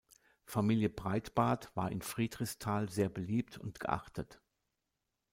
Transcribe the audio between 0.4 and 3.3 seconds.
Familie Breitbart war in Friedrichsthal sehr